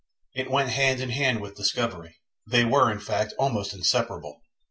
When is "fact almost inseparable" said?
2.99-4.41